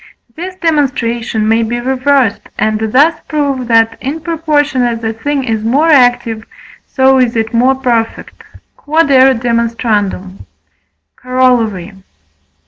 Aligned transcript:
This 0.35 0.55
demonstration 0.55 1.47
may 1.47 1.61
be 1.61 1.79
reversed, 1.79 2.49
and 2.57 2.91
thus 2.91 3.19
prove 3.27 3.67
that, 3.67 3.99
in 4.01 4.19
proportion 4.19 4.81
as 4.81 5.03
a 5.03 5.13
thing 5.13 5.43
is 5.43 5.63
more 5.63 5.89
active, 5.89 6.43
so 6.87 7.19
is 7.19 7.35
it 7.35 7.53
more 7.53 7.75
perfect. 7.75 8.39
Q.E.D. 8.87 9.77
Corollary. 11.27 11.93